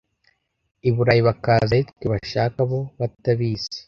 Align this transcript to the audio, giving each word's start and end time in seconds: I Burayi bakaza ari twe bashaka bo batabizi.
I 0.89 0.89
Burayi 0.95 1.21
bakaza 1.27 1.69
ari 1.75 1.83
twe 1.89 2.05
bashaka 2.13 2.57
bo 2.69 2.79
batabizi. 2.99 3.69